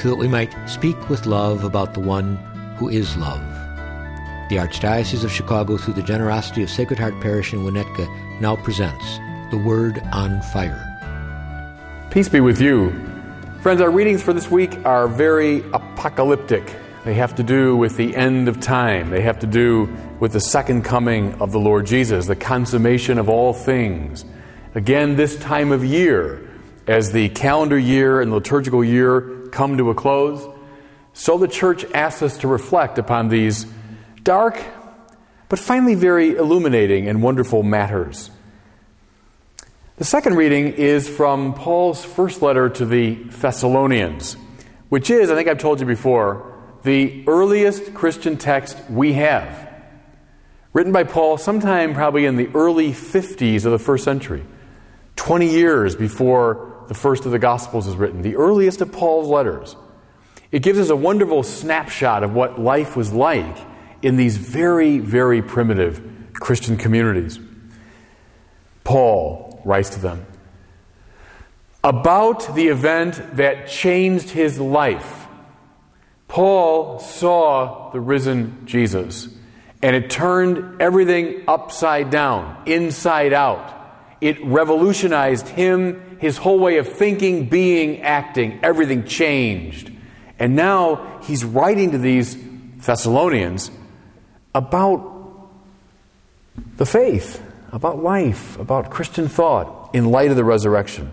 so 0.00 0.08
that 0.08 0.16
we 0.16 0.28
might 0.28 0.50
speak 0.66 1.10
with 1.10 1.26
love 1.26 1.62
about 1.62 1.92
the 1.92 2.00
one 2.00 2.36
who 2.78 2.88
is 2.88 3.18
love. 3.18 3.42
The 4.48 4.56
Archdiocese 4.56 5.24
of 5.24 5.30
Chicago, 5.30 5.76
through 5.76 5.92
the 5.92 6.02
generosity 6.02 6.62
of 6.62 6.70
Sacred 6.70 6.98
Heart 6.98 7.20
Parish 7.20 7.52
in 7.52 7.60
Winnetka, 7.60 8.08
now 8.40 8.56
presents 8.56 9.18
The 9.50 9.58
Word 9.58 10.02
on 10.10 10.40
Fire. 10.54 10.86
Peace 12.10 12.30
be 12.30 12.40
with 12.40 12.62
you. 12.62 12.90
Friends, 13.60 13.82
our 13.82 13.90
readings 13.90 14.22
for 14.22 14.32
this 14.32 14.50
week 14.50 14.74
are 14.86 15.06
very 15.06 15.62
apocalyptic. 15.74 16.74
They 17.04 17.12
have 17.14 17.34
to 17.34 17.42
do 17.42 17.76
with 17.76 17.98
the 17.98 18.16
end 18.16 18.48
of 18.48 18.58
time. 18.58 19.10
They 19.10 19.20
have 19.20 19.38
to 19.40 19.46
do 19.46 19.94
with 20.18 20.32
the 20.32 20.40
second 20.40 20.82
coming 20.82 21.34
of 21.42 21.52
the 21.52 21.60
Lord 21.60 21.84
Jesus, 21.84 22.26
the 22.26 22.36
consummation 22.36 23.18
of 23.18 23.28
all 23.28 23.52
things. 23.52 24.24
Again, 24.74 25.16
this 25.16 25.36
time 25.36 25.72
of 25.72 25.84
year, 25.84 26.48
as 26.86 27.12
the 27.12 27.28
calendar 27.28 27.78
year 27.78 28.22
and 28.22 28.32
liturgical 28.32 28.82
year 28.82 29.39
come 29.50 29.76
to 29.76 29.90
a 29.90 29.94
close, 29.94 30.46
so 31.12 31.38
the 31.38 31.48
church 31.48 31.84
asks 31.92 32.22
us 32.22 32.38
to 32.38 32.48
reflect 32.48 32.98
upon 32.98 33.28
these 33.28 33.66
dark, 34.22 34.62
but 35.48 35.58
finally 35.58 35.94
very 35.94 36.36
illuminating 36.36 37.08
and 37.08 37.22
wonderful 37.22 37.62
matters. 37.62 38.30
The 39.96 40.04
second 40.04 40.36
reading 40.36 40.72
is 40.72 41.08
from 41.08 41.52
Paul's 41.52 42.04
first 42.04 42.40
letter 42.40 42.70
to 42.70 42.86
the 42.86 43.16
Thessalonians, 43.16 44.36
which 44.88 45.10
is, 45.10 45.30
I 45.30 45.34
think 45.34 45.48
I've 45.48 45.58
told 45.58 45.80
you 45.80 45.86
before, 45.86 46.50
the 46.84 47.24
earliest 47.26 47.92
Christian 47.92 48.38
text 48.38 48.78
we 48.88 49.12
have. 49.14 49.68
Written 50.72 50.92
by 50.92 51.04
Paul 51.04 51.36
sometime 51.36 51.94
probably 51.94 52.24
in 52.24 52.36
the 52.36 52.48
early 52.54 52.92
50s 52.92 53.66
of 53.66 53.72
the 53.72 53.78
first 53.78 54.04
century, 54.04 54.44
20 55.16 55.50
years 55.50 55.96
before 55.96 56.69
the 56.90 56.94
first 56.94 57.24
of 57.24 57.30
the 57.30 57.38
Gospels 57.38 57.86
is 57.86 57.94
written, 57.94 58.22
the 58.22 58.34
earliest 58.34 58.80
of 58.80 58.90
Paul's 58.90 59.28
letters. 59.28 59.76
It 60.50 60.64
gives 60.64 60.76
us 60.76 60.88
a 60.88 60.96
wonderful 60.96 61.44
snapshot 61.44 62.24
of 62.24 62.34
what 62.34 62.58
life 62.58 62.96
was 62.96 63.12
like 63.12 63.58
in 64.02 64.16
these 64.16 64.36
very, 64.36 64.98
very 64.98 65.40
primitive 65.40 66.02
Christian 66.32 66.76
communities. 66.76 67.38
Paul 68.82 69.62
writes 69.64 69.90
to 69.90 70.00
them 70.00 70.26
about 71.84 72.56
the 72.56 72.66
event 72.66 73.36
that 73.36 73.68
changed 73.68 74.30
his 74.30 74.58
life. 74.58 75.28
Paul 76.26 76.98
saw 76.98 77.92
the 77.92 78.00
risen 78.00 78.66
Jesus, 78.66 79.28
and 79.80 79.94
it 79.94 80.10
turned 80.10 80.82
everything 80.82 81.44
upside 81.46 82.10
down, 82.10 82.64
inside 82.66 83.32
out. 83.32 83.79
It 84.20 84.44
revolutionized 84.44 85.48
him, 85.48 86.18
his 86.20 86.36
whole 86.36 86.58
way 86.58 86.78
of 86.78 86.88
thinking, 86.88 87.48
being, 87.48 88.02
acting. 88.02 88.60
Everything 88.62 89.04
changed. 89.04 89.90
And 90.38 90.56
now 90.56 91.20
he's 91.22 91.44
writing 91.44 91.92
to 91.92 91.98
these 91.98 92.36
Thessalonians 92.78 93.70
about 94.54 95.48
the 96.76 96.86
faith, 96.86 97.42
about 97.72 98.02
life, 98.02 98.58
about 98.58 98.90
Christian 98.90 99.28
thought 99.28 99.94
in 99.94 100.06
light 100.06 100.30
of 100.30 100.36
the 100.36 100.44
resurrection. 100.44 101.12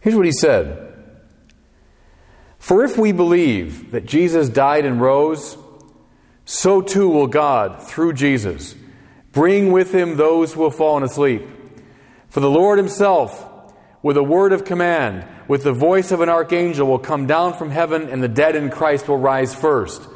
Here's 0.00 0.16
what 0.16 0.26
he 0.26 0.32
said 0.32 0.94
For 2.58 2.84
if 2.84 2.98
we 2.98 3.12
believe 3.12 3.92
that 3.92 4.06
Jesus 4.06 4.48
died 4.48 4.84
and 4.84 5.00
rose, 5.00 5.56
so 6.44 6.80
too 6.80 7.08
will 7.08 7.28
God, 7.28 7.82
through 7.82 8.14
Jesus, 8.14 8.74
bring 9.32 9.70
with 9.72 9.94
him 9.94 10.16
those 10.16 10.52
who 10.52 10.64
have 10.64 10.74
fallen 10.74 11.02
asleep. 11.02 11.42
For 12.32 12.40
the 12.40 12.48
Lord 12.48 12.78
himself, 12.78 13.46
with 14.00 14.16
a 14.16 14.22
word 14.22 14.54
of 14.54 14.64
command, 14.64 15.26
with 15.48 15.64
the 15.64 15.72
voice 15.74 16.12
of 16.12 16.22
an 16.22 16.30
archangel, 16.30 16.88
will 16.88 16.98
come 16.98 17.26
down 17.26 17.52
from 17.52 17.68
heaven, 17.68 18.08
and 18.08 18.22
the 18.22 18.28
dead 18.28 18.56
in 18.56 18.70
Christ 18.70 19.06
will 19.06 19.18
rise 19.18 19.54
first. 19.54 20.08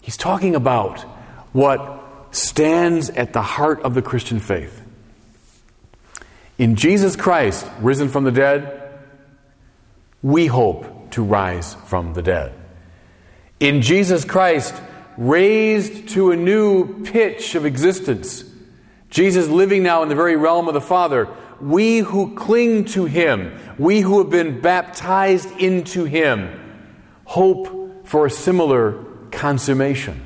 He's 0.00 0.16
talking 0.16 0.54
about 0.54 1.00
what 1.52 2.04
stands 2.30 3.10
at 3.10 3.32
the 3.32 3.42
heart 3.42 3.82
of 3.82 3.94
the 3.94 4.02
Christian 4.02 4.38
faith. 4.38 4.80
In 6.58 6.76
Jesus 6.76 7.16
Christ, 7.16 7.66
risen 7.80 8.08
from 8.08 8.22
the 8.22 8.30
dead, 8.30 8.92
we 10.22 10.46
hope 10.46 11.10
to 11.10 11.24
rise 11.24 11.74
from 11.86 12.14
the 12.14 12.22
dead. 12.22 12.52
In 13.58 13.82
Jesus 13.82 14.24
Christ, 14.24 14.80
raised 15.16 16.10
to 16.10 16.30
a 16.30 16.36
new 16.36 17.02
pitch 17.02 17.56
of 17.56 17.66
existence, 17.66 18.44
Jesus 19.10 19.48
living 19.48 19.82
now 19.82 20.04
in 20.04 20.08
the 20.08 20.14
very 20.14 20.36
realm 20.36 20.68
of 20.68 20.74
the 20.74 20.80
Father, 20.80 21.28
we 21.60 21.98
who 21.98 22.34
cling 22.34 22.84
to 22.86 23.04
Him, 23.04 23.58
we 23.78 24.00
who 24.00 24.18
have 24.18 24.30
been 24.30 24.60
baptized 24.60 25.50
into 25.58 26.04
Him, 26.04 26.84
hope 27.24 28.06
for 28.06 28.26
a 28.26 28.30
similar 28.30 29.04
consummation. 29.30 30.24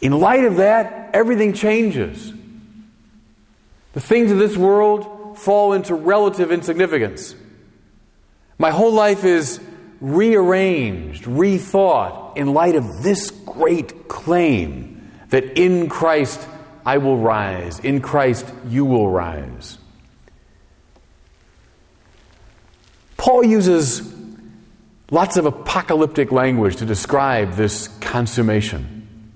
In 0.00 0.18
light 0.18 0.44
of 0.44 0.56
that, 0.56 1.10
everything 1.12 1.52
changes. 1.52 2.32
The 3.92 4.00
things 4.00 4.32
of 4.32 4.38
this 4.38 4.56
world 4.56 5.38
fall 5.38 5.72
into 5.72 5.94
relative 5.94 6.50
insignificance. 6.50 7.34
My 8.58 8.70
whole 8.70 8.92
life 8.92 9.24
is 9.24 9.60
rearranged, 10.00 11.24
rethought 11.24 12.36
in 12.36 12.52
light 12.52 12.74
of 12.74 13.02
this 13.02 13.30
great 13.30 14.08
claim 14.08 15.10
that 15.30 15.58
in 15.58 15.88
Christ 15.88 16.46
I 16.84 16.98
will 16.98 17.16
rise, 17.16 17.78
in 17.78 18.00
Christ 18.00 18.46
you 18.66 18.84
will 18.84 19.10
rise. 19.10 19.78
Paul 23.24 23.42
uses 23.42 24.02
lots 25.10 25.38
of 25.38 25.46
apocalyptic 25.46 26.30
language 26.30 26.76
to 26.76 26.84
describe 26.84 27.54
this 27.54 27.88
consummation. 28.02 29.32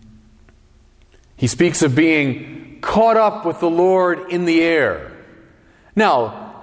He 1.37 1.47
speaks 1.47 1.81
of 1.81 1.95
being 1.95 2.81
caught 2.83 3.17
up 3.17 3.47
with 3.47 3.61
the 3.61 3.71
Lord 3.71 4.31
in 4.31 4.45
the 4.45 4.61
air. 4.61 5.11
Now, 5.97 6.55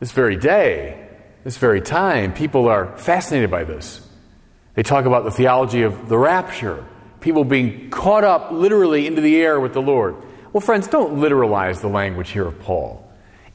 this 0.00 0.10
very 0.10 0.34
day, 0.34 1.08
this 1.44 1.56
very 1.56 1.80
time, 1.80 2.34
people 2.34 2.66
are 2.66 2.98
fascinated 2.98 3.48
by 3.48 3.62
this. 3.62 4.04
They 4.74 4.82
talk 4.82 5.04
about 5.04 5.22
the 5.22 5.30
theology 5.30 5.82
of 5.82 6.08
the 6.08 6.18
rapture, 6.18 6.84
people 7.20 7.44
being 7.44 7.90
caught 7.90 8.24
up 8.24 8.50
literally 8.50 9.06
into 9.06 9.20
the 9.20 9.36
air 9.36 9.60
with 9.60 9.72
the 9.72 9.82
Lord. 9.82 10.16
Well, 10.52 10.62
friends, 10.62 10.88
don't 10.88 11.18
literalize 11.20 11.80
the 11.80 11.86
language 11.86 12.30
here 12.30 12.48
of 12.48 12.58
Paul. 12.58 13.05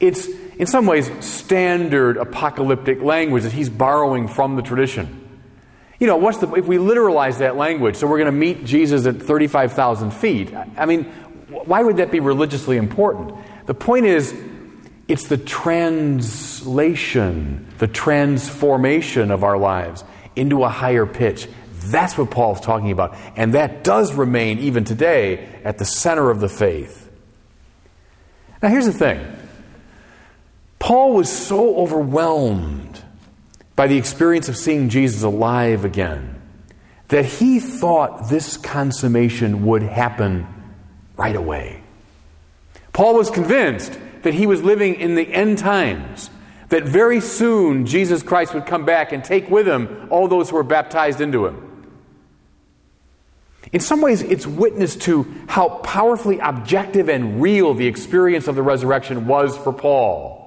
It's, 0.02 0.28
in 0.58 0.66
some 0.66 0.84
ways, 0.86 1.10
standard 1.24 2.16
apocalyptic 2.16 3.00
language 3.00 3.44
that 3.44 3.52
he's 3.52 3.70
borrowing 3.70 4.26
from 4.26 4.56
the 4.56 4.62
tradition. 4.62 5.20
You 6.00 6.08
know, 6.08 6.16
what's 6.16 6.38
the, 6.38 6.52
if 6.54 6.66
we 6.66 6.78
literalize 6.78 7.38
that 7.38 7.56
language, 7.56 7.94
so 7.94 8.08
we're 8.08 8.18
going 8.18 8.26
to 8.26 8.32
meet 8.32 8.64
Jesus 8.64 9.06
at 9.06 9.22
35,000 9.22 10.10
feet, 10.10 10.52
I 10.76 10.86
mean, 10.86 11.04
why 11.48 11.84
would 11.84 11.98
that 11.98 12.10
be 12.10 12.18
religiously 12.18 12.78
important? 12.78 13.32
The 13.66 13.74
point 13.74 14.06
is, 14.06 14.34
it's 15.06 15.28
the 15.28 15.38
translation, 15.38 17.68
the 17.78 17.86
transformation 17.86 19.30
of 19.30 19.44
our 19.44 19.56
lives 19.56 20.02
into 20.34 20.64
a 20.64 20.68
higher 20.68 21.06
pitch. 21.06 21.46
That's 21.84 22.18
what 22.18 22.32
Paul's 22.32 22.60
talking 22.60 22.90
about. 22.90 23.16
And 23.36 23.54
that 23.54 23.84
does 23.84 24.14
remain, 24.14 24.58
even 24.58 24.82
today, 24.82 25.48
at 25.62 25.78
the 25.78 25.84
center 25.84 26.28
of 26.28 26.40
the 26.40 26.48
faith. 26.48 27.08
Now, 28.60 28.68
here's 28.68 28.86
the 28.86 28.92
thing 28.92 29.38
Paul 30.82 31.12
was 31.12 31.30
so 31.30 31.76
overwhelmed 31.76 33.04
by 33.76 33.86
the 33.86 33.96
experience 33.96 34.48
of 34.48 34.56
seeing 34.56 34.88
Jesus 34.88 35.22
alive 35.22 35.84
again 35.84 36.42
that 37.06 37.24
he 37.24 37.60
thought 37.60 38.28
this 38.28 38.56
consummation 38.56 39.64
would 39.64 39.82
happen 39.84 40.44
right 41.16 41.36
away. 41.36 41.84
Paul 42.92 43.14
was 43.14 43.30
convinced 43.30 43.96
that 44.22 44.34
he 44.34 44.48
was 44.48 44.64
living 44.64 44.96
in 44.96 45.14
the 45.14 45.32
end 45.32 45.58
times, 45.58 46.30
that 46.70 46.82
very 46.82 47.20
soon 47.20 47.86
Jesus 47.86 48.24
Christ 48.24 48.52
would 48.52 48.66
come 48.66 48.84
back 48.84 49.12
and 49.12 49.22
take 49.22 49.48
with 49.48 49.68
him 49.68 50.08
all 50.10 50.26
those 50.26 50.50
who 50.50 50.56
were 50.56 50.64
baptized 50.64 51.20
into 51.20 51.46
him. 51.46 51.86
In 53.70 53.78
some 53.78 54.00
ways, 54.00 54.20
it's 54.20 54.48
witness 54.48 54.96
to 54.96 55.32
how 55.46 55.68
powerfully 55.68 56.40
objective 56.40 57.08
and 57.08 57.40
real 57.40 57.72
the 57.72 57.86
experience 57.86 58.48
of 58.48 58.56
the 58.56 58.62
resurrection 58.62 59.28
was 59.28 59.56
for 59.56 59.72
Paul. 59.72 60.41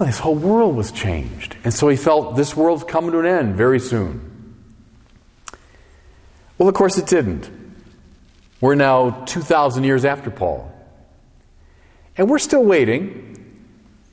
Well, 0.00 0.06
his 0.06 0.18
whole 0.18 0.34
world 0.34 0.76
was 0.76 0.92
changed. 0.92 1.58
And 1.62 1.74
so 1.74 1.86
he 1.90 1.96
felt 1.98 2.34
this 2.34 2.56
world's 2.56 2.84
coming 2.84 3.12
to 3.12 3.18
an 3.18 3.26
end 3.26 3.54
very 3.54 3.78
soon. 3.78 4.56
Well, 6.56 6.70
of 6.70 6.74
course, 6.74 6.96
it 6.96 7.06
didn't. 7.06 7.50
We're 8.62 8.76
now 8.76 9.10
2,000 9.26 9.84
years 9.84 10.06
after 10.06 10.30
Paul. 10.30 10.72
And 12.16 12.30
we're 12.30 12.38
still 12.38 12.64
waiting 12.64 13.60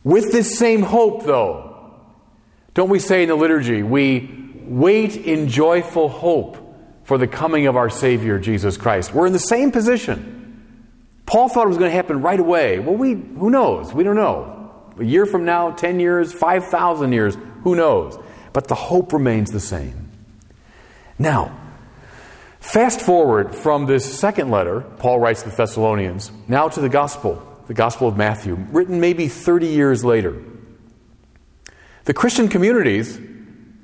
with 0.03 0.33
this 0.33 0.59
same 0.59 0.81
hope, 0.81 1.23
though. 1.23 1.95
Don't 2.73 2.89
we 2.89 2.99
say 2.99 3.23
in 3.23 3.29
the 3.29 3.35
liturgy, 3.35 3.81
we 3.81 4.29
wait 4.65 5.15
in 5.15 5.47
joyful 5.47 6.09
hope 6.09 6.57
for 7.05 7.17
the 7.17 7.27
coming 7.27 7.65
of 7.65 7.77
our 7.77 7.89
Savior, 7.89 8.39
Jesus 8.39 8.75
Christ? 8.75 9.13
We're 9.13 9.27
in 9.27 9.33
the 9.33 9.39
same 9.39 9.71
position. 9.71 10.65
Paul 11.25 11.47
thought 11.47 11.63
it 11.63 11.69
was 11.69 11.77
going 11.77 11.91
to 11.91 11.95
happen 11.95 12.21
right 12.21 12.41
away. 12.41 12.79
Well, 12.79 12.95
we, 12.95 13.13
who 13.13 13.49
knows? 13.49 13.93
We 13.93 14.03
don't 14.03 14.17
know. 14.17 14.56
A 14.99 15.03
year 15.03 15.25
from 15.25 15.45
now, 15.45 15.71
10 15.71 15.99
years, 15.99 16.33
5,000 16.33 17.11
years, 17.11 17.37
who 17.63 17.75
knows? 17.75 18.17
But 18.53 18.67
the 18.67 18.75
hope 18.75 19.13
remains 19.13 19.51
the 19.51 19.59
same. 19.59 20.09
Now, 21.19 21.57
fast 22.59 23.01
forward 23.01 23.55
from 23.55 23.85
this 23.85 24.19
second 24.19 24.51
letter, 24.51 24.81
Paul 24.81 25.19
writes 25.19 25.43
to 25.43 25.49
the 25.49 25.55
Thessalonians, 25.55 26.31
now 26.47 26.69
to 26.69 26.81
the 26.81 26.89
Gospel, 26.89 27.41
the 27.67 27.73
Gospel 27.73 28.07
of 28.07 28.17
Matthew, 28.17 28.55
written 28.55 28.99
maybe 28.99 29.27
30 29.27 29.67
years 29.67 30.03
later. 30.03 30.41
The 32.05 32.13
Christian 32.13 32.47
communities, 32.47 33.19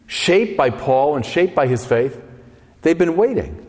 shaped 0.07 0.57
by 0.57 0.69
Paul 0.69 1.15
and 1.15 1.25
shaped 1.25 1.55
by 1.55 1.67
his 1.67 1.85
faith, 1.85 2.21
they've 2.81 2.97
been 2.97 3.15
waiting, 3.15 3.65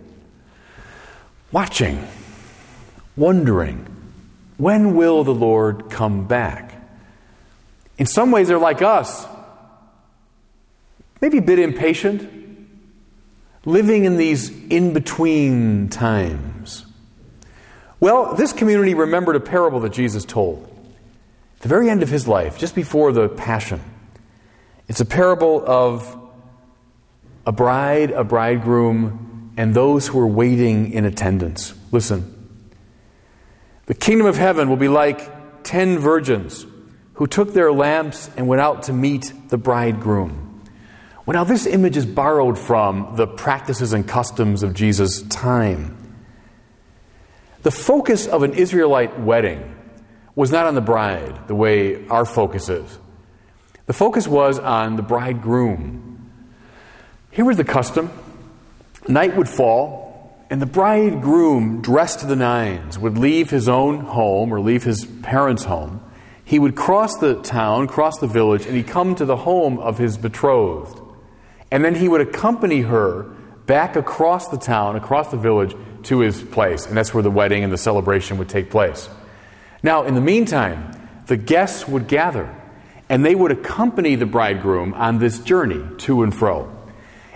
watching 1.53 2.07
wondering, 3.17 3.87
when 4.57 4.95
will 4.95 5.25
the 5.25 5.35
Lord 5.35 5.91
come 5.91 6.27
back? 6.27 6.74
In 7.97 8.07
some 8.07 8.31
ways, 8.31 8.49
they're 8.49 8.59
like 8.59 8.83
us, 8.83 9.27
maybe 11.21 11.39
a 11.39 11.43
bit 11.43 11.59
impatient, 11.59 12.29
living 13.65 14.05
in 14.05 14.17
these 14.17 14.51
in 14.67 14.93
between 14.93 15.89
times. 15.89 16.85
Well, 18.01 18.35
this 18.35 18.53
community 18.53 18.95
remembered 18.95 19.37
a 19.37 19.41
parable 19.41 19.81
that 19.81 19.93
Jesus 19.93 20.25
told. 20.25 20.69
At 21.57 21.63
the 21.63 21.69
very 21.69 21.89
end 21.89 22.03
of 22.03 22.09
his 22.09 22.29
life, 22.29 22.59
just 22.59 22.75
before 22.75 23.13
the 23.13 23.29
Passion. 23.29 23.81
It's 24.89 25.01
a 25.01 25.07
parable 25.07 25.65
of 25.67 26.21
a 27.47 27.53
bride, 27.53 28.11
a 28.11 28.25
bridegroom, 28.25 29.53
and 29.57 29.73
those 29.73 30.09
who 30.09 30.19
are 30.19 30.27
waiting 30.27 30.93
in 30.93 31.05
attendance. 31.05 31.75
Listen. 31.93 32.31
The 33.87 33.95
kingdom 33.95 34.27
of 34.27 34.37
heaven 34.37 34.69
will 34.69 34.77
be 34.77 34.89
like 34.89 35.63
ten 35.63 35.99
virgins 35.99 36.67
who 37.15 37.27
took 37.27 37.55
their 37.55 37.73
lamps 37.73 38.31
and 38.37 38.49
went 38.49 38.61
out 38.61 38.85
to 38.85 38.93
meet 38.93 39.33
the 39.49 39.59
bridegroom. 39.59 40.63
Well, 41.27 41.35
now, 41.35 41.45
this 41.45 41.67
image 41.67 41.97
is 41.97 42.05
borrowed 42.05 42.59
from 42.59 43.15
the 43.17 43.27
practices 43.27 43.93
and 43.93 44.07
customs 44.07 44.63
of 44.63 44.75
Jesus' 44.75 45.23
time. 45.23 45.97
The 47.63 47.71
focus 47.71 48.27
of 48.27 48.43
an 48.43 48.53
Israelite 48.53 49.19
wedding 49.19 49.75
was 50.35 50.51
not 50.51 50.67
on 50.67 50.75
the 50.75 50.83
bride, 50.83 51.49
the 51.49 51.55
way 51.55 52.07
our 52.09 52.27
focus 52.27 52.69
is. 52.69 52.99
The 53.87 53.95
focus 53.95 54.29
was 54.29 54.59
on 54.59 54.97
the 54.97 55.03
bridegroom. 55.03 56.31
Here 57.31 57.45
was 57.45 57.57
the 57.57 57.65
custom 57.65 58.11
night 59.09 59.37
would 59.37 59.49
fall, 59.49 60.45
and 60.51 60.61
the 60.61 60.67
bridegroom, 60.67 61.81
dressed 61.83 62.21
to 62.21 62.27
the 62.27 62.37
nines, 62.37 62.99
would 62.99 63.19
leave 63.19 63.51
his 63.51 63.69
own 63.69 64.01
home 64.01 64.53
or 64.53 64.61
leave 64.61 64.85
his 64.85 65.05
parents' 65.23 65.65
home. 65.65 66.04
He 66.45 66.59
would 66.59 66.77
cross 66.77 67.17
the 67.19 67.37
town, 67.37 67.87
cross 67.87 68.19
the 68.19 68.27
village, 68.27 68.67
and 68.67 68.77
he'd 68.77 68.87
come 68.87 69.15
to 69.15 69.25
the 69.25 69.37
home 69.37 69.79
of 69.79 69.99
his 69.99 70.19
betrothed. 70.19 71.01
And 71.71 71.85
then 71.85 71.95
he 71.95 72.09
would 72.09 72.21
accompany 72.21 72.83
her 72.83 73.23
back 73.67 73.97
across 73.97 74.49
the 74.49 74.59
town, 74.59 74.97
across 74.97 75.31
the 75.31 75.37
village, 75.37 75.75
to 76.05 76.21
his 76.21 76.43
place. 76.43 76.87
And 76.87 76.97
that's 76.97 77.15
where 77.15 77.23
the 77.23 77.31
wedding 77.31 77.65
and 77.65 77.73
the 77.73 77.79
celebration 77.79 78.37
would 78.39 78.49
take 78.49 78.71
place. 78.71 79.09
Now, 79.83 80.05
in 80.05 80.15
the 80.15 80.21
meantime, 80.21 80.93
the 81.27 81.37
guests 81.37 81.89
would 81.89 82.09
gather, 82.09 82.55
and 83.09 83.25
they 83.25 83.35
would 83.35 83.51
accompany 83.51 84.15
the 84.15 84.27
bridegroom 84.27 84.93
on 84.95 85.19
this 85.19 85.39
journey 85.39 85.83
to 85.99 86.23
and 86.23 86.35
fro. 86.35 86.71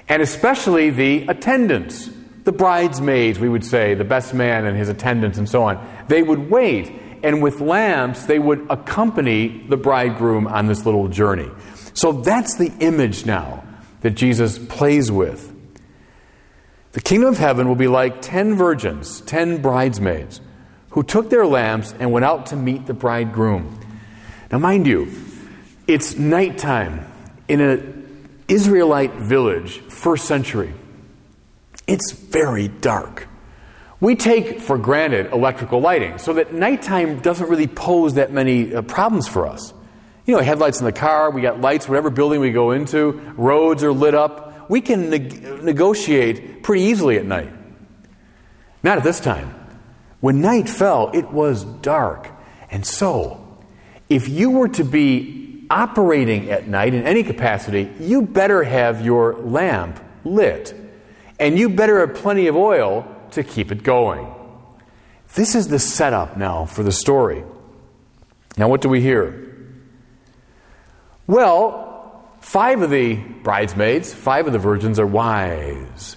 And 0.06 0.20
especially 0.22 0.90
the 0.90 1.26
attendants 1.28 2.10
the 2.48 2.52
bridesmaids, 2.52 3.38
we 3.38 3.46
would 3.46 3.62
say, 3.62 3.92
the 3.92 4.04
best 4.04 4.32
man 4.32 4.64
and 4.64 4.74
his 4.74 4.88
attendants 4.88 5.36
and 5.36 5.46
so 5.46 5.64
on, 5.64 5.86
they 6.08 6.22
would 6.22 6.48
wait, 6.48 6.90
and 7.22 7.42
with 7.42 7.60
lamps, 7.60 8.26
they 8.26 8.38
would 8.38 8.66
accompany 8.70 9.66
the 9.68 9.76
bridegroom 9.76 10.46
on 10.46 10.66
this 10.66 10.84
little 10.84 11.08
journey. 11.08 11.50
So 11.94 12.12
that's 12.12 12.56
the 12.56 12.72
image 12.80 13.26
now 13.26 13.64
that 14.00 14.10
Jesus 14.10 14.58
plays 14.58 15.10
with. 15.10 15.54
The 16.92 17.00
kingdom 17.00 17.30
of 17.30 17.38
heaven 17.38 17.68
will 17.68 17.74
be 17.74 17.88
like 17.88 18.22
ten 18.22 18.54
virgins, 18.54 19.20
ten 19.22 19.60
bridesmaids, 19.60 20.40
who 20.90 21.02
took 21.02 21.30
their 21.30 21.46
lamps 21.46 21.94
and 21.98 22.12
went 22.12 22.24
out 22.24 22.46
to 22.46 22.56
meet 22.56 22.86
the 22.86 22.94
bridegroom. 22.94 23.78
Now, 24.50 24.58
mind 24.58 24.86
you, 24.86 25.12
it's 25.86 26.16
nighttime 26.16 27.06
in 27.48 27.60
an 27.60 28.38
Israelite 28.48 29.14
village, 29.14 29.78
first 29.80 30.26
century. 30.26 30.72
It's 31.86 32.12
very 32.12 32.68
dark. 32.68 33.26
We 34.00 34.14
take 34.14 34.60
for 34.60 34.78
granted 34.78 35.32
electrical 35.32 35.80
lighting 35.80 36.18
so 36.18 36.34
that 36.34 36.52
nighttime 36.52 37.18
doesn't 37.20 37.48
really 37.48 37.66
pose 37.66 38.14
that 38.14 38.30
many 38.32 38.72
uh, 38.74 38.82
problems 38.82 39.26
for 39.26 39.46
us. 39.48 39.74
You 40.24 40.36
know, 40.36 40.42
headlights 40.42 40.78
in 40.78 40.84
the 40.84 40.92
car, 40.92 41.30
we 41.30 41.40
got 41.40 41.60
lights, 41.60 41.88
whatever 41.88 42.10
building 42.10 42.40
we 42.40 42.50
go 42.50 42.70
into, 42.70 43.12
roads 43.36 43.82
are 43.82 43.92
lit 43.92 44.14
up. 44.14 44.70
We 44.70 44.80
can 44.82 45.10
neg- 45.10 45.64
negotiate 45.64 46.62
pretty 46.62 46.82
easily 46.84 47.16
at 47.16 47.24
night. 47.24 47.50
Not 48.82 48.98
at 48.98 49.04
this 49.04 49.18
time. 49.18 49.54
When 50.20 50.40
night 50.40 50.68
fell, 50.68 51.10
it 51.12 51.32
was 51.32 51.64
dark. 51.64 52.30
And 52.70 52.86
so, 52.86 53.58
if 54.08 54.28
you 54.28 54.50
were 54.50 54.68
to 54.68 54.84
be 54.84 55.66
operating 55.70 56.50
at 56.50 56.68
night 56.68 56.94
in 56.94 57.04
any 57.04 57.24
capacity, 57.24 57.90
you 57.98 58.22
better 58.22 58.62
have 58.62 59.04
your 59.04 59.34
lamp 59.34 59.98
lit 60.24 60.74
and 61.38 61.58
you 61.58 61.68
better 61.68 62.00
have 62.00 62.16
plenty 62.16 62.46
of 62.48 62.56
oil 62.56 63.06
to 63.32 63.42
keep 63.42 63.72
it 63.72 63.82
going. 63.82 64.34
This 65.34 65.54
is 65.54 65.68
the 65.68 65.78
setup 65.78 66.36
now 66.36 66.64
for 66.64 66.82
the 66.82 66.92
story. 66.92 67.44
Now, 68.56 68.68
what 68.68 68.80
do 68.80 68.88
we 68.88 69.00
hear? 69.00 69.44
Well, 71.26 72.28
five 72.40 72.82
of 72.82 72.90
the 72.90 73.16
bridesmaids, 73.16 74.12
five 74.12 74.46
of 74.46 74.52
the 74.52 74.58
virgins 74.58 74.98
are 74.98 75.06
wise. 75.06 76.16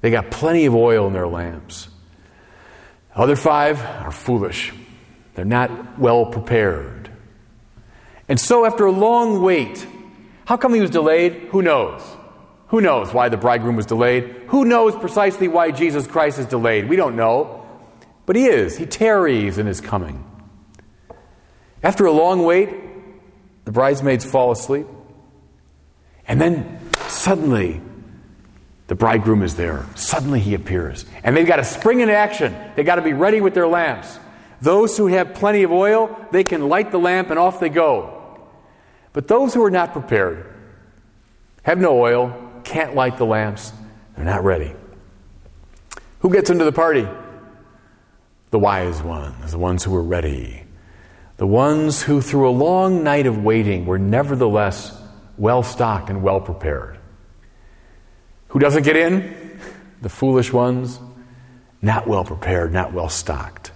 They 0.00 0.10
got 0.10 0.30
plenty 0.30 0.66
of 0.66 0.74
oil 0.74 1.06
in 1.06 1.12
their 1.12 1.26
lamps. 1.26 1.88
The 3.14 3.20
Other 3.20 3.36
five 3.36 3.80
are 3.80 4.12
foolish. 4.12 4.72
They're 5.34 5.44
not 5.44 5.98
well 5.98 6.26
prepared. 6.26 7.10
And 8.28 8.38
so, 8.38 8.64
after 8.64 8.86
a 8.86 8.92
long 8.92 9.42
wait, 9.42 9.86
how 10.44 10.56
come 10.56 10.74
he 10.74 10.80
was 10.80 10.90
delayed? 10.90 11.48
Who 11.50 11.62
knows? 11.62 12.02
Who 12.72 12.80
knows 12.80 13.12
why 13.12 13.28
the 13.28 13.36
bridegroom 13.36 13.76
was 13.76 13.84
delayed? 13.84 14.24
Who 14.48 14.64
knows 14.64 14.96
precisely 14.96 15.46
why 15.46 15.72
Jesus 15.72 16.06
Christ 16.06 16.38
is 16.38 16.46
delayed? 16.46 16.88
We 16.88 16.96
don't 16.96 17.16
know. 17.16 17.66
But 18.24 18.34
he 18.34 18.46
is. 18.46 18.78
He 18.78 18.86
tarries 18.86 19.58
in 19.58 19.66
his 19.66 19.82
coming. 19.82 20.24
After 21.82 22.06
a 22.06 22.12
long 22.12 22.44
wait, 22.44 22.70
the 23.66 23.72
bridesmaids 23.72 24.24
fall 24.24 24.52
asleep. 24.52 24.86
And 26.26 26.40
then 26.40 26.80
suddenly, 27.08 27.82
the 28.86 28.94
bridegroom 28.94 29.42
is 29.42 29.56
there. 29.56 29.84
Suddenly 29.94 30.40
he 30.40 30.54
appears. 30.54 31.04
And 31.22 31.36
they've 31.36 31.46
got 31.46 31.56
to 31.56 31.64
spring 31.64 32.00
into 32.00 32.16
action. 32.16 32.56
They've 32.74 32.86
got 32.86 32.94
to 32.94 33.02
be 33.02 33.12
ready 33.12 33.42
with 33.42 33.52
their 33.52 33.68
lamps. 33.68 34.18
Those 34.62 34.96
who 34.96 35.08
have 35.08 35.34
plenty 35.34 35.62
of 35.62 35.72
oil, 35.72 36.26
they 36.30 36.42
can 36.42 36.70
light 36.70 36.90
the 36.90 36.98
lamp 36.98 37.28
and 37.28 37.38
off 37.38 37.60
they 37.60 37.68
go. 37.68 38.38
But 39.12 39.28
those 39.28 39.52
who 39.52 39.62
are 39.62 39.70
not 39.70 39.92
prepared, 39.92 40.46
have 41.64 41.78
no 41.78 42.00
oil, 42.00 42.41
can't 42.64 42.94
light 42.94 43.18
the 43.18 43.26
lamps, 43.26 43.72
they're 44.16 44.24
not 44.24 44.44
ready. 44.44 44.74
Who 46.20 46.32
gets 46.32 46.50
into 46.50 46.64
the 46.64 46.72
party? 46.72 47.06
The 48.50 48.58
wise 48.58 49.02
ones, 49.02 49.52
the 49.52 49.58
ones 49.58 49.82
who 49.82 49.90
were 49.90 50.02
ready. 50.02 50.64
The 51.38 51.46
ones 51.46 52.02
who, 52.02 52.20
through 52.20 52.48
a 52.48 52.52
long 52.52 53.02
night 53.02 53.26
of 53.26 53.42
waiting, 53.42 53.86
were 53.86 53.98
nevertheless 53.98 54.96
well 55.36 55.62
stocked 55.62 56.10
and 56.10 56.22
well 56.22 56.40
prepared. 56.40 56.98
Who 58.48 58.58
doesn't 58.58 58.84
get 58.84 58.96
in? 58.96 59.58
The 60.02 60.08
foolish 60.08 60.52
ones, 60.52 61.00
not 61.80 62.06
well 62.06 62.24
prepared, 62.24 62.72
not 62.72 62.92
well 62.92 63.08
stocked. 63.08 63.72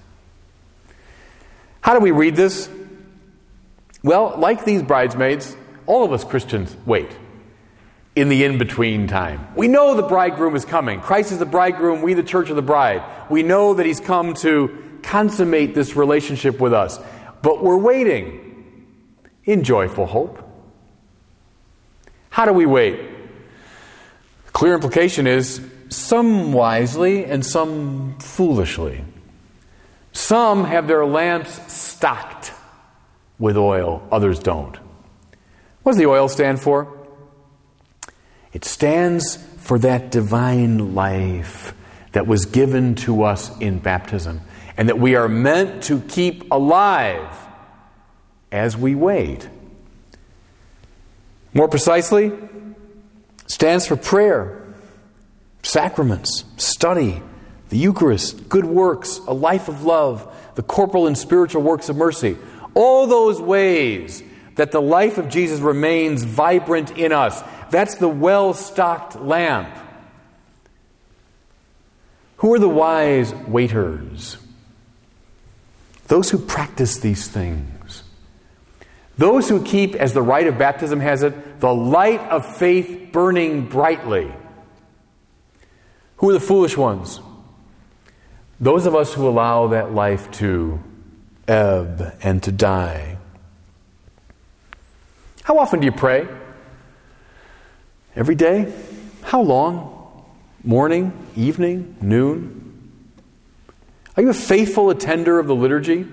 How 1.80 1.94
do 1.94 2.00
we 2.00 2.10
read 2.10 2.36
this? 2.36 2.68
Well, 4.02 4.34
like 4.38 4.64
these 4.64 4.82
bridesmaids, 4.82 5.56
all 5.86 6.04
of 6.04 6.12
us 6.12 6.22
Christians 6.22 6.76
wait 6.84 7.10
in 8.16 8.30
the 8.30 8.44
in 8.44 8.56
between 8.56 9.06
time. 9.06 9.46
We 9.54 9.68
know 9.68 9.94
the 9.94 10.02
bridegroom 10.02 10.56
is 10.56 10.64
coming. 10.64 11.00
Christ 11.00 11.32
is 11.32 11.38
the 11.38 11.46
bridegroom, 11.46 12.00
we, 12.00 12.14
the 12.14 12.22
church, 12.22 12.50
are 12.50 12.54
the 12.54 12.62
bride. 12.62 13.02
We 13.30 13.42
know 13.42 13.74
that 13.74 13.84
he's 13.84 14.00
come 14.00 14.32
to 14.36 14.98
consummate 15.02 15.74
this 15.74 15.94
relationship 15.94 16.58
with 16.58 16.72
us. 16.72 16.98
But 17.42 17.62
we're 17.62 17.76
waiting 17.76 18.86
in 19.44 19.62
joyful 19.62 20.06
hope. 20.06 20.42
How 22.30 22.46
do 22.46 22.54
we 22.54 22.64
wait? 22.64 23.00
Clear 24.52 24.74
implication 24.74 25.26
is 25.26 25.60
some 25.90 26.54
wisely 26.54 27.26
and 27.26 27.44
some 27.44 28.16
foolishly. 28.18 29.04
Some 30.12 30.64
have 30.64 30.88
their 30.88 31.04
lamps 31.04 31.60
stocked 31.70 32.52
with 33.38 33.58
oil, 33.58 34.06
others 34.10 34.38
don't. 34.38 34.76
What 35.82 35.92
does 35.92 35.98
the 35.98 36.06
oil 36.06 36.28
stand 36.28 36.60
for? 36.60 36.95
It 38.56 38.64
stands 38.64 39.36
for 39.58 39.78
that 39.80 40.10
divine 40.10 40.94
life 40.94 41.74
that 42.12 42.26
was 42.26 42.46
given 42.46 42.94
to 42.94 43.24
us 43.24 43.54
in 43.58 43.80
baptism 43.80 44.40
and 44.78 44.88
that 44.88 44.98
we 44.98 45.14
are 45.14 45.28
meant 45.28 45.82
to 45.82 46.00
keep 46.00 46.50
alive 46.50 47.36
as 48.50 48.74
we 48.74 48.94
wait. 48.94 49.46
More 51.52 51.68
precisely, 51.68 52.32
stands 53.46 53.86
for 53.86 53.94
prayer, 53.94 54.64
sacraments, 55.62 56.44
study, 56.56 57.22
the 57.68 57.76
Eucharist, 57.76 58.48
good 58.48 58.64
works, 58.64 59.20
a 59.26 59.34
life 59.34 59.68
of 59.68 59.84
love, 59.84 60.34
the 60.54 60.62
corporal 60.62 61.06
and 61.06 61.18
spiritual 61.18 61.60
works 61.60 61.90
of 61.90 61.96
mercy. 61.96 62.38
All 62.72 63.06
those 63.06 63.38
ways 63.38 64.22
that 64.54 64.72
the 64.72 64.80
life 64.80 65.18
of 65.18 65.28
Jesus 65.28 65.60
remains 65.60 66.24
vibrant 66.24 66.96
in 66.96 67.12
us. 67.12 67.42
That's 67.70 67.96
the 67.96 68.08
well 68.08 68.54
stocked 68.54 69.16
lamp. 69.16 69.68
Who 72.38 72.52
are 72.54 72.58
the 72.58 72.68
wise 72.68 73.34
waiters? 73.34 74.36
Those 76.08 76.30
who 76.30 76.38
practice 76.38 76.98
these 76.98 77.26
things. 77.26 78.02
Those 79.18 79.48
who 79.48 79.64
keep, 79.64 79.94
as 79.94 80.12
the 80.12 80.22
rite 80.22 80.46
of 80.46 80.58
baptism 80.58 81.00
has 81.00 81.22
it, 81.22 81.60
the 81.60 81.74
light 81.74 82.20
of 82.20 82.56
faith 82.56 83.08
burning 83.12 83.66
brightly. 83.66 84.32
Who 86.18 86.30
are 86.30 86.34
the 86.34 86.40
foolish 86.40 86.76
ones? 86.76 87.20
Those 88.60 88.86
of 88.86 88.94
us 88.94 89.14
who 89.14 89.26
allow 89.26 89.68
that 89.68 89.92
life 89.92 90.30
to 90.32 90.80
ebb 91.48 92.16
and 92.22 92.42
to 92.42 92.52
die. 92.52 93.18
How 95.42 95.58
often 95.58 95.80
do 95.80 95.86
you 95.86 95.92
pray? 95.92 96.28
Every 98.16 98.34
day? 98.34 98.72
How 99.22 99.42
long? 99.42 100.24
Morning, 100.64 101.12
evening, 101.36 101.96
noon? 102.00 102.90
Are 104.16 104.22
you 104.22 104.30
a 104.30 104.34
faithful 104.34 104.88
attender 104.88 105.38
of 105.38 105.46
the 105.46 105.54
liturgy? 105.54 106.06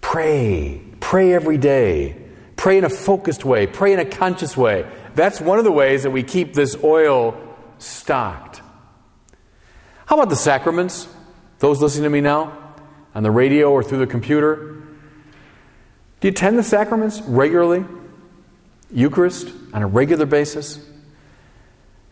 Pray. 0.00 0.80
Pray 1.00 1.34
every 1.34 1.58
day. 1.58 2.16
Pray 2.54 2.78
in 2.78 2.84
a 2.84 2.88
focused 2.88 3.44
way. 3.44 3.66
Pray 3.66 3.92
in 3.92 3.98
a 3.98 4.04
conscious 4.04 4.56
way. 4.56 4.88
That's 5.16 5.40
one 5.40 5.58
of 5.58 5.64
the 5.64 5.72
ways 5.72 6.04
that 6.04 6.10
we 6.10 6.22
keep 6.22 6.54
this 6.54 6.76
oil 6.84 7.36
stocked. 7.78 8.62
How 10.06 10.16
about 10.16 10.30
the 10.30 10.36
sacraments? 10.36 11.08
Those 11.58 11.82
listening 11.82 12.04
to 12.04 12.10
me 12.10 12.20
now, 12.20 12.56
on 13.16 13.24
the 13.24 13.32
radio 13.32 13.72
or 13.72 13.82
through 13.82 13.98
the 13.98 14.06
computer? 14.06 14.56
Do 16.20 16.28
you 16.28 16.30
attend 16.30 16.56
the 16.56 16.62
sacraments 16.62 17.20
regularly? 17.22 17.84
Eucharist 18.90 19.52
on 19.72 19.82
a 19.82 19.86
regular 19.86 20.26
basis? 20.26 20.84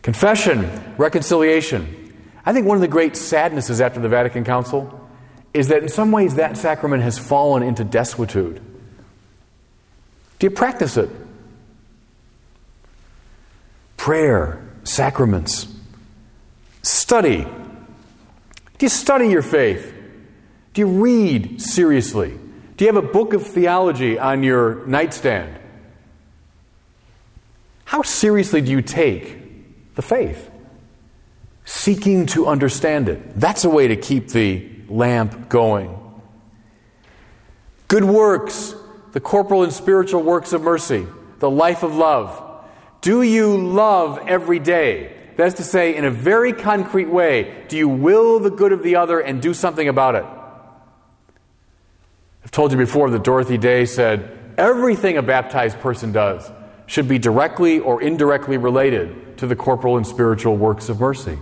Confession, 0.01 0.95
reconciliation. 0.97 2.13
I 2.45 2.53
think 2.53 2.65
one 2.65 2.77
of 2.77 2.81
the 2.81 2.87
great 2.87 3.17
sadnesses 3.17 3.81
after 3.81 3.99
the 3.99 4.09
Vatican 4.09 4.45
Council 4.45 5.09
is 5.53 5.69
that 5.69 5.83
in 5.83 5.89
some 5.89 6.11
ways 6.11 6.35
that 6.35 6.55
sacrament 6.55 7.03
has 7.03 7.17
fallen 7.17 7.63
into 7.63 7.83
desuetude. 7.83 8.61
Do 10.39 10.45
you 10.45 10.51
practice 10.51 10.97
it? 10.97 11.09
Prayer, 13.97 14.63
sacraments, 14.83 15.67
study. 16.83 17.43
Do 17.43 18.85
you 18.85 18.89
study 18.89 19.29
your 19.29 19.41
faith? 19.41 19.93
Do 20.73 20.81
you 20.81 20.87
read 20.87 21.61
seriously? 21.61 22.37
Do 22.77 22.85
you 22.85 22.93
have 22.93 23.03
a 23.03 23.07
book 23.07 23.33
of 23.33 23.45
theology 23.45 24.19
on 24.19 24.43
your 24.43 24.85
nightstand? 24.85 25.57
How 27.87 28.01
seriously 28.01 28.61
do 28.61 28.71
you 28.71 28.81
take 28.81 29.95
the 29.95 30.01
faith? 30.01 30.51
seeking 31.67 32.25
to 32.25 32.47
understand 32.47 33.09
it. 33.09 33.37
That's 33.37 33.65
a 33.65 33.69
way 33.69 33.89
to 33.89 33.97
keep 33.97 34.29
the 34.29 34.67
lamp 34.87 35.49
going. 35.49 35.93
Good 37.89 38.05
works, 38.05 38.73
the 39.11 39.19
corporal 39.19 39.63
and 39.63 39.73
spiritual 39.73 40.23
works 40.23 40.53
of 40.53 40.61
mercy, 40.61 41.05
the 41.39 41.49
life 41.49 41.83
of 41.83 41.93
love. 41.93 42.41
Do 43.01 43.21
you 43.21 43.57
love 43.57 44.17
every 44.27 44.59
day? 44.59 45.13
That 45.35 45.47
is 45.47 45.53
to 45.55 45.63
say, 45.63 45.93
in 45.93 46.05
a 46.05 46.09
very 46.09 46.53
concrete 46.53 47.09
way, 47.09 47.65
do 47.67 47.77
you 47.77 47.89
will 47.89 48.39
the 48.39 48.49
good 48.49 48.71
of 48.71 48.81
the 48.81 48.95
other 48.95 49.19
and 49.19 49.41
do 49.41 49.53
something 49.53 49.89
about 49.89 50.15
it? 50.15 50.25
I've 52.45 52.51
told 52.51 52.71
you 52.71 52.77
before 52.77 53.09
that 53.09 53.25
Dorothy 53.25 53.57
Day 53.57 53.85
said 53.85 54.55
everything 54.57 55.17
a 55.17 55.21
baptized 55.21 55.79
person 55.81 56.13
does 56.13 56.49
should 56.87 57.07
be 57.07 57.19
directly 57.19 57.79
or 57.79 58.01
indirectly 58.01 58.57
related 58.57 59.37
to 59.37 59.45
the 59.45 59.55
corporal 59.55 59.97
and 59.97 60.07
spiritual 60.07 60.55
works 60.57 60.89
of 60.89 60.99
mercy. 60.99 61.37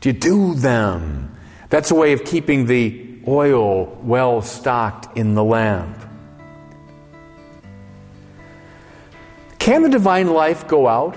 Do 0.00 0.08
you 0.08 0.12
do 0.14 0.54
them? 0.54 1.36
That's 1.68 1.90
a 1.90 1.94
way 1.94 2.12
of 2.12 2.24
keeping 2.24 2.66
the 2.66 3.20
oil 3.26 3.86
well 4.02 4.40
stocked 4.40 5.16
in 5.16 5.34
the 5.34 5.44
lamp. 5.44 5.98
Can 9.58 9.82
the 9.82 9.88
divine 9.88 10.28
life 10.28 10.68
go 10.68 10.86
out? 10.86 11.16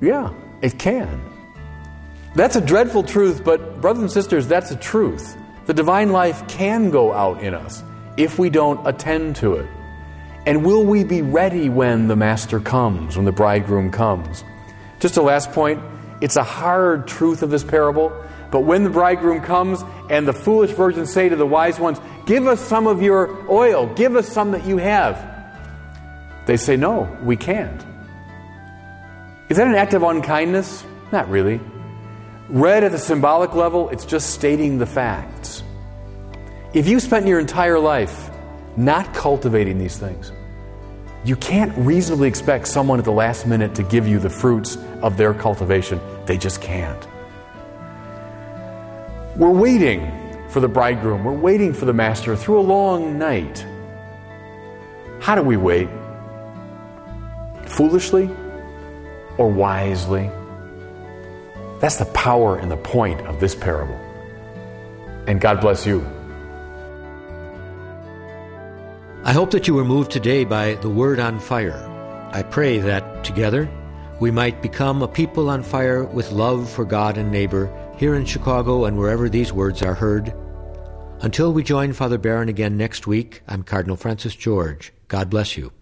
Yeah, 0.00 0.32
it 0.62 0.78
can. 0.78 1.22
That's 2.34 2.54
a 2.54 2.60
dreadful 2.60 3.02
truth, 3.02 3.42
but, 3.44 3.80
brothers 3.80 4.02
and 4.02 4.12
sisters, 4.12 4.46
that's 4.46 4.70
a 4.70 4.76
truth. 4.76 5.36
The 5.64 5.72
divine 5.72 6.12
life 6.12 6.46
can 6.48 6.90
go 6.90 7.12
out 7.12 7.42
in 7.42 7.54
us 7.54 7.82
if 8.18 8.38
we 8.38 8.50
don't 8.50 8.86
attend 8.86 9.36
to 9.36 9.54
it. 9.54 9.66
And 10.46 10.64
will 10.64 10.84
we 10.84 11.02
be 11.02 11.22
ready 11.22 11.68
when 11.68 12.06
the 12.06 12.14
Master 12.16 12.60
comes, 12.60 13.16
when 13.16 13.24
the 13.26 13.32
bridegroom 13.32 13.90
comes? 13.90 14.44
Just 15.00 15.16
a 15.16 15.22
last 15.22 15.52
point 15.52 15.82
it's 16.20 16.36
a 16.36 16.44
hard 16.44 17.06
truth 17.06 17.42
of 17.42 17.50
this 17.50 17.64
parable. 17.64 18.24
But 18.50 18.60
when 18.60 18.84
the 18.84 18.90
bridegroom 18.90 19.42
comes 19.42 19.82
and 20.08 20.26
the 20.26 20.32
foolish 20.32 20.70
virgins 20.70 21.12
say 21.12 21.28
to 21.28 21.36
the 21.36 21.46
wise 21.46 21.78
ones, 21.78 22.00
Give 22.26 22.46
us 22.46 22.60
some 22.60 22.86
of 22.86 23.02
your 23.02 23.50
oil, 23.50 23.86
give 23.94 24.16
us 24.16 24.28
some 24.28 24.52
that 24.52 24.64
you 24.64 24.78
have, 24.78 25.34
they 26.46 26.56
say, 26.56 26.76
No, 26.76 27.18
we 27.22 27.36
can't. 27.36 27.84
Is 29.48 29.58
that 29.58 29.66
an 29.66 29.74
act 29.74 29.94
of 29.94 30.02
unkindness? 30.02 30.84
Not 31.12 31.28
really. 31.28 31.60
Read 32.48 32.84
at 32.84 32.92
the 32.92 32.98
symbolic 32.98 33.54
level, 33.54 33.90
it's 33.90 34.06
just 34.06 34.30
stating 34.30 34.78
the 34.78 34.86
facts. 34.86 35.62
If 36.72 36.88
you 36.88 37.00
spent 37.00 37.26
your 37.26 37.40
entire 37.40 37.78
life 37.78 38.30
not 38.76 39.14
cultivating 39.14 39.78
these 39.78 39.96
things, 39.96 40.32
you 41.24 41.36
can't 41.36 41.76
reasonably 41.78 42.28
expect 42.28 42.68
someone 42.68 42.98
at 42.98 43.04
the 43.04 43.12
last 43.12 43.46
minute 43.46 43.74
to 43.74 43.82
give 43.82 44.06
you 44.06 44.18
the 44.18 44.30
fruits 44.30 44.76
of 45.02 45.16
their 45.16 45.34
cultivation. 45.34 46.00
They 46.24 46.38
just 46.38 46.60
can't. 46.60 47.06
We're 49.36 49.50
waiting 49.50 50.12
for 50.48 50.60
the 50.60 50.68
bridegroom, 50.68 51.24
we're 51.24 51.32
waiting 51.32 51.74
for 51.74 51.84
the 51.84 51.92
master 51.92 52.36
through 52.36 52.60
a 52.60 52.62
long 52.62 53.18
night. 53.18 53.66
How 55.20 55.34
do 55.34 55.42
we 55.42 55.56
wait? 55.56 55.88
Foolishly 57.66 58.30
or 59.36 59.50
wisely? 59.50 60.30
That's 61.80 61.96
the 61.96 62.06
power 62.06 62.56
and 62.58 62.70
the 62.70 62.76
point 62.76 63.20
of 63.22 63.40
this 63.40 63.54
parable. 63.54 64.00
And 65.26 65.40
God 65.40 65.60
bless 65.60 65.84
you. 65.84 66.06
I 69.26 69.32
hope 69.32 69.50
that 69.50 69.66
you 69.66 69.74
were 69.74 69.84
moved 69.84 70.12
today 70.12 70.44
by 70.44 70.74
the 70.74 70.88
Word 70.88 71.18
on 71.18 71.40
Fire. 71.40 71.82
I 72.32 72.44
pray 72.44 72.78
that 72.78 73.24
together 73.24 73.68
we 74.20 74.30
might 74.30 74.62
become 74.62 75.02
a 75.02 75.08
people 75.08 75.50
on 75.50 75.64
fire 75.64 76.04
with 76.04 76.30
love 76.30 76.70
for 76.70 76.84
God 76.84 77.18
and 77.18 77.32
neighbor 77.32 77.68
here 77.98 78.14
in 78.14 78.24
Chicago 78.24 78.84
and 78.84 78.96
wherever 78.96 79.28
these 79.28 79.52
words 79.52 79.82
are 79.82 79.94
heard. 79.94 80.32
Until 81.22 81.52
we 81.52 81.64
join 81.64 81.92
Father 81.92 82.18
Barron 82.18 82.48
again 82.48 82.76
next 82.76 83.08
week, 83.08 83.42
I'm 83.48 83.64
Cardinal 83.64 83.96
Francis 83.96 84.36
George. 84.36 84.92
God 85.08 85.28
bless 85.28 85.56
you. 85.56 85.72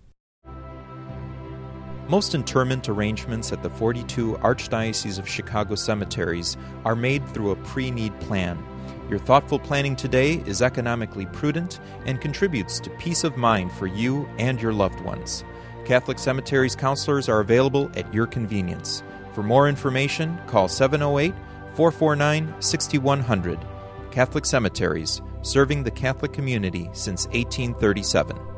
Most 2.08 2.34
interment 2.34 2.88
arrangements 2.88 3.52
at 3.52 3.62
the 3.62 3.68
42 3.68 4.38
Archdiocese 4.38 5.18
of 5.18 5.28
Chicago 5.28 5.74
cemeteries 5.74 6.56
are 6.86 6.96
made 6.96 7.28
through 7.34 7.50
a 7.50 7.56
pre 7.56 7.90
need 7.90 8.18
plan. 8.20 8.56
Your 9.10 9.18
thoughtful 9.18 9.58
planning 9.58 9.96
today 9.96 10.42
is 10.46 10.62
economically 10.62 11.26
prudent 11.26 11.80
and 12.06 12.20
contributes 12.20 12.80
to 12.80 12.90
peace 12.90 13.24
of 13.24 13.36
mind 13.36 13.72
for 13.72 13.86
you 13.86 14.28
and 14.38 14.60
your 14.60 14.72
loved 14.72 15.00
ones. 15.00 15.44
Catholic 15.84 16.18
Cemeteries 16.18 16.74
counselors 16.74 17.28
are 17.28 17.40
available 17.40 17.90
at 17.94 18.12
your 18.12 18.26
convenience. 18.26 19.02
For 19.34 19.42
more 19.42 19.68
information, 19.68 20.40
call 20.46 20.68
708 20.68 21.34
449 21.74 22.54
6100. 22.60 23.58
Catholic 24.10 24.46
Cemeteries, 24.46 25.20
serving 25.42 25.82
the 25.82 25.90
Catholic 25.90 26.32
community 26.32 26.88
since 26.92 27.26
1837. 27.26 28.53